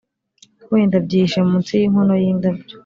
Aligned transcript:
wenda 0.71 0.97
byihishe 1.05 1.39
munsi 1.49 1.71
yinkono 1.79 2.13
yindabyo. 2.23 2.75